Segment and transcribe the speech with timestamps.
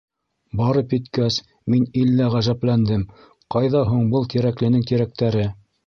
[0.61, 1.37] Барып еткәс,
[1.75, 3.07] мин иллә ғәжәпләндем:
[3.57, 5.51] ҡайҙа һуң был Тирәкленең тирәктәре?